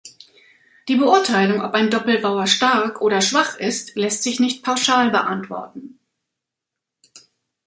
[0.87, 5.99] Die Beurteilung, ob ein Doppelbauer stark oder schwach ist, lässt sich nicht pauschal beantworten.